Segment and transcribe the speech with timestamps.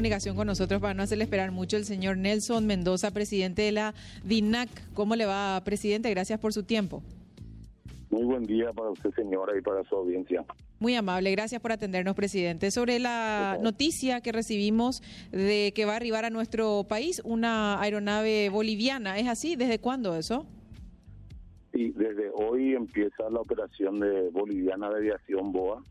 [0.00, 3.92] comunicación con nosotros para no hacerle esperar mucho el señor Nelson Mendoza, presidente de la
[4.24, 4.70] DINAC.
[4.94, 6.08] ¿Cómo le va, presidente?
[6.08, 7.02] Gracias por su tiempo.
[8.08, 10.42] Muy buen día para usted, señora, y para su audiencia.
[10.78, 12.70] Muy amable, gracias por atendernos, presidente.
[12.70, 15.02] Sobre la noticia que recibimos
[15.32, 19.54] de que va a arribar a nuestro país una aeronave boliviana, ¿es así?
[19.54, 20.46] ¿Desde cuándo eso?
[21.74, 25.84] Sí, desde hoy empieza la operación de boliviana de aviación BOA,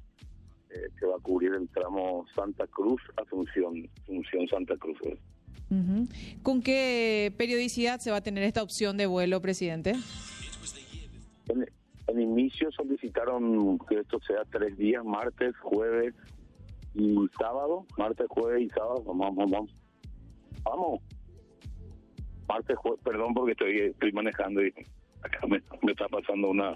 [0.69, 4.97] eh, que va a cubrir el tramo Santa Cruz Asunción, Asunción Santa Cruz.
[6.41, 9.93] ¿Con qué periodicidad se va a tener esta opción de vuelo, presidente?
[12.07, 16.15] En inicio solicitaron que esto sea tres días, martes, jueves
[16.95, 17.85] y sábado.
[17.97, 19.03] Martes, jueves y sábado.
[19.05, 19.71] Vamos, vamos.
[20.63, 21.01] Vamos.
[22.47, 24.73] Martes, jueves, perdón porque estoy, estoy manejando y
[25.21, 25.57] acá me,
[25.91, 26.75] está pasando una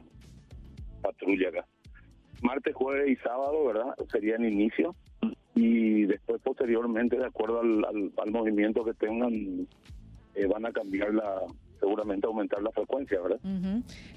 [1.02, 1.68] patrulla acá.
[2.44, 3.96] Martes, jueves y sábado, ¿verdad?
[4.12, 4.96] Sería en inicio.
[5.56, 9.68] Y después, posteriormente, de acuerdo al, al, movimiento que tengan,
[10.36, 11.42] eh, van a cambiar la,
[11.80, 13.40] seguramente aumentar la frecuencia, ¿verdad?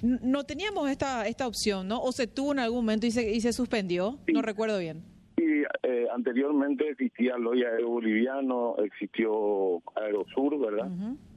[0.02, 2.00] No teníamos esta esta opción, ¿no?
[2.00, 4.18] ¿O se tuvo en algún momento y se, y se suspendió?
[4.32, 5.02] No recuerdo bien.
[5.36, 10.88] Sí, eh, anteriormente existía Loya Aero Boliviano, existió Aerosur, ¿verdad?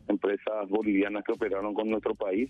[0.08, 2.50] Empresas bolivianas que operaron con nuestro país.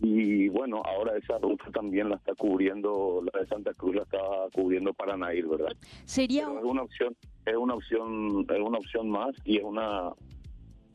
[0.00, 4.18] Y bueno, ahora esa ruta también la está cubriendo, la de Santa Cruz la está
[4.52, 5.74] cubriendo Paranair, ¿verdad?
[6.04, 7.16] Sería es una opción,
[7.46, 10.12] es una opción, es una opción más y es una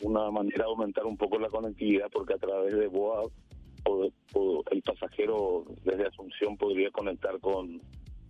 [0.04, 3.24] una manera de aumentar un poco la conectividad porque a través de BOA
[4.72, 7.82] el pasajero desde Asunción podría conectar con,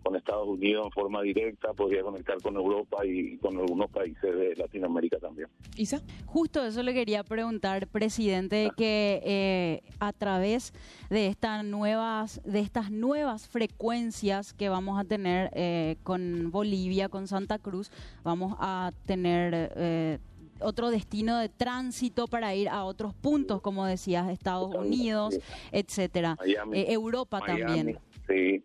[0.03, 4.55] con Estados Unidos en forma directa, podría conectar con Europa y con algunos países de
[4.55, 5.47] Latinoamérica también.
[5.77, 8.73] Isa, justo eso le quería preguntar, presidente, ah.
[8.75, 10.73] que eh, a través
[11.09, 17.27] de estas nuevas de estas nuevas frecuencias que vamos a tener eh, con Bolivia, con
[17.27, 17.91] Santa Cruz,
[18.23, 20.19] vamos a tener eh,
[20.61, 25.39] otro destino de tránsito para ir a otros puntos, como decías, Estados Unidos,
[25.71, 26.37] etcétera.
[26.73, 27.97] Eh, Europa también.
[28.27, 28.63] Sí,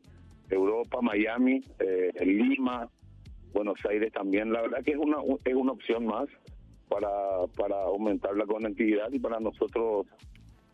[0.54, 2.88] Europa, Miami, eh, Lima,
[3.52, 4.52] Buenos Aires también.
[4.52, 6.28] La verdad que es una es una opción más
[6.88, 7.08] para
[7.56, 10.06] para aumentar la conectividad y para nosotros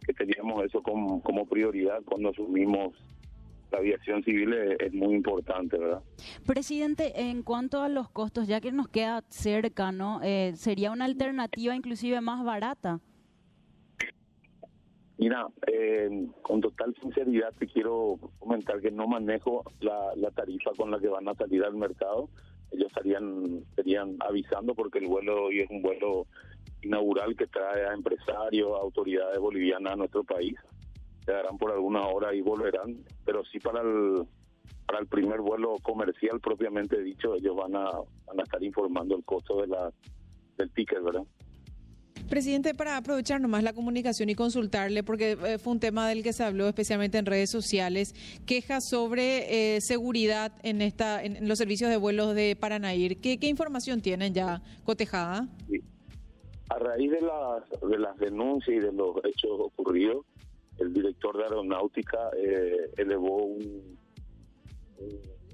[0.06, 2.94] que teníamos eso como, como prioridad cuando asumimos
[3.70, 6.02] la aviación civil es, muy importante, ¿verdad?
[6.44, 10.20] Presidente, en cuanto a los costos, ya que nos queda cerca, ¿no?
[10.22, 13.00] Eh, ¿Sería una alternativa inclusive más barata?
[15.22, 20.98] Mira, eh, con total sinceridad te quiero comentar que no manejo la, tarifa con la
[20.98, 22.28] que van a salir al mercado.
[22.72, 26.26] Ellos estarían, estarían avisando porque el vuelo hoy es un vuelo
[26.82, 30.56] inaugural que trae a empresarios, a autoridades bolivianas a nuestro país
[31.24, 34.26] quedarán por alguna hora y volverán, pero sí para el
[34.88, 37.92] para el primer vuelo comercial propiamente dicho, ellos van a,
[38.26, 39.68] van a estar informando el costo de
[40.56, 41.22] del ticket, ¿verdad?
[42.32, 46.32] Presidente, para aprovechar nomás la comunicación y consultarle, porque eh, fue un tema del que
[46.32, 48.14] se habló especialmente en redes sociales,
[48.46, 53.18] quejas sobre eh, seguridad en esta en los servicios de vuelos de Paranair.
[53.18, 55.46] ¿Qué, información tienen ya cotejada?
[56.70, 60.24] A raíz de las, de las denuncias y de los hechos ocurridos,
[60.78, 63.98] el director de aeronáutica eh, elevó un,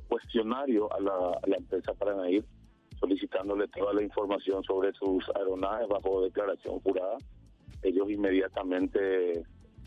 [0.06, 2.45] cuestionario a la, empresa Paranair
[3.00, 7.16] solicitándole toda la información sobre sus aeronaves bajo declaración jurada.
[7.82, 9.44] Ellos inmediatamente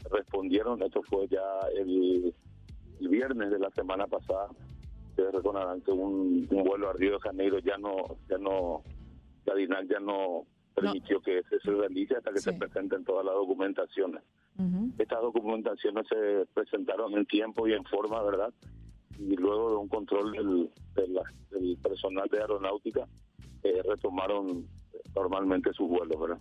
[0.10, 1.42] respondieron, esto fue ya
[1.78, 2.34] el,
[3.00, 4.50] viernes de la semana pasada.
[5.10, 7.96] Ustedes recordarán que un, vuelo a Río de Janeiro ya no,
[8.30, 8.84] ya no,
[9.46, 10.46] la DINAC ya no
[10.76, 14.24] permitió que se realice hasta que se presenten todas las documentaciones.
[15.00, 18.54] Estas documentaciones se presentaron en tiempo y en forma, ¿verdad?
[19.30, 20.70] Y luego de un control del,
[21.52, 23.08] del personal de aeronáutica,
[23.64, 24.68] eh, retomaron
[25.16, 26.40] normalmente sus vuelos, ¿verdad?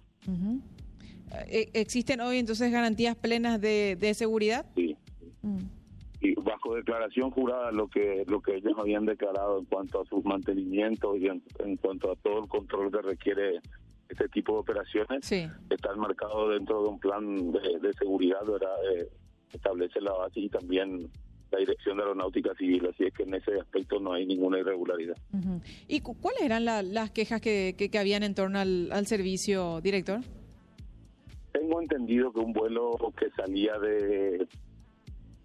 [1.49, 4.67] Eh, ¿Existen hoy entonces garantías plenas de, de seguridad?
[4.75, 4.97] Sí.
[5.43, 5.59] Mm.
[6.23, 10.23] Y bajo declaración jurada lo que lo que ellos habían declarado en cuanto a sus
[10.25, 13.61] mantenimientos y en, en cuanto a todo el control que requiere
[14.11, 15.49] este tipo de operaciones sí.
[15.71, 18.77] está enmarcado dentro de un plan de, seguridad, ¿verdad?
[18.95, 19.09] Eh,
[19.53, 21.11] establece la base y también
[21.51, 25.17] la Dirección de Aeronáutica Civil, así es que en ese aspecto no hay ninguna irregularidad.
[25.89, 30.21] ¿Y cuáles eran las quejas que, que, habían en torno al, al, servicio, director?
[31.53, 34.47] Tengo entendido que un vuelo que salía de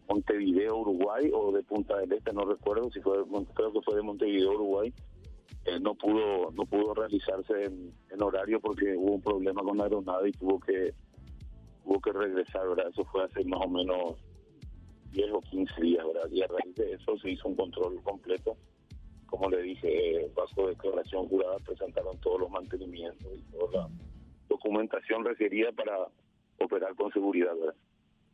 [0.07, 3.17] Montevideo, Uruguay, o de Punta del Este, no recuerdo si fue,
[3.53, 4.93] creo que fue de Montevideo, Uruguay,
[5.65, 10.29] eh, no pudo no pudo realizarse en, horario porque hubo un problema con la aeronave
[10.29, 10.93] y tuvo que
[11.83, 12.89] tuvo que regresar, ¿verdad?
[12.89, 14.15] Eso fue hace más o menos
[15.15, 16.29] 10 o 15 días, ¿verdad?
[16.31, 18.55] Y a raíz de eso se hizo un control completo
[19.25, 23.89] como le dije, bajo declaración jurada presentaron todos los mantenimientos y toda la
[24.47, 25.93] documentación requerida para
[26.59, 27.53] operar con seguridad.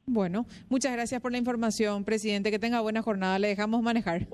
[0.06, 2.51] Bueno, muchas gracias por la información, presidente.
[2.51, 3.39] Que tenga buena jornada.
[3.39, 4.28] Le dejamos manejar.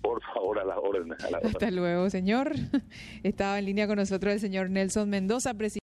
[0.00, 1.18] Por favor, a las órdenes.
[1.22, 2.52] Hasta luego, señor.
[3.22, 5.80] Estaba en línea con nosotros el señor Nelson Mendoza, presidente.